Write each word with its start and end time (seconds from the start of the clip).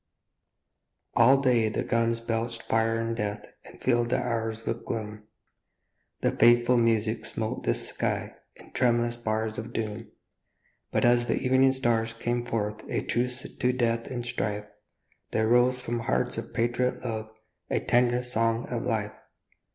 ALL 1.13 1.39
day 1.41 1.69
the 1.69 1.83
guns 1.83 2.19
belched 2.19 2.63
fire 2.63 2.99
and 2.99 3.15
death 3.15 3.45
And 3.65 3.79
filled 3.83 4.09
the 4.09 4.17
hours 4.17 4.65
with 4.65 4.83
gloom; 4.83 5.27
The 6.21 6.31
fateful 6.31 6.77
music 6.77 7.23
smote 7.23 7.65
the 7.65 7.75
sky 7.75 8.33
In 8.55 8.71
tremulous 8.71 9.15
bars 9.15 9.59
of 9.59 9.73
doom; 9.73 10.07
But 10.89 11.05
as 11.05 11.27
the 11.27 11.35
evening 11.37 11.71
stars 11.73 12.13
came 12.13 12.47
forth 12.47 12.83
A 12.89 13.03
truce 13.03 13.41
to 13.59 13.71
death 13.73 14.07
and 14.07 14.25
strife, 14.25 14.65
There 15.29 15.47
rose 15.47 15.79
from 15.79 15.99
hearts 15.99 16.39
of 16.39 16.51
patriot 16.51 17.05
love 17.05 17.29
A 17.69 17.79
tender 17.79 18.23
song 18.23 18.67
of 18.69 18.81
life. 18.81 19.13